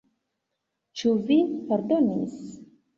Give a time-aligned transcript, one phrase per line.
[1.03, 1.39] Ĉu vi
[1.71, 2.39] pardonis?